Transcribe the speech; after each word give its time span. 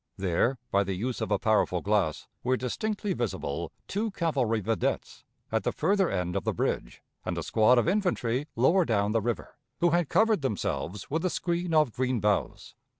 There, 0.17 0.57
by 0.71 0.83
the 0.83 0.95
use 0.95 1.21
of 1.21 1.29
a 1.29 1.37
powerful 1.37 1.81
glass, 1.81 2.27
were 2.43 2.57
distinctly 2.57 3.13
visible 3.13 3.71
two 3.87 4.09
cavalry 4.09 4.59
videttes 4.59 5.23
at 5.51 5.61
the 5.61 5.71
further 5.71 6.09
end 6.09 6.35
of 6.35 6.43
the 6.43 6.53
bridge, 6.55 7.03
and 7.23 7.37
a 7.37 7.43
squad 7.43 7.77
of 7.77 7.87
infantry 7.87 8.47
lower 8.55 8.83
down 8.83 9.11
the 9.11 9.21
river, 9.21 9.59
who 9.79 9.91
had 9.91 10.09
covered 10.09 10.41
themselves 10.41 11.11
with 11.11 11.23
a 11.23 11.29
screen 11.29 11.75
of 11.75 11.93
green 11.93 12.19
boughs. 12.19 12.73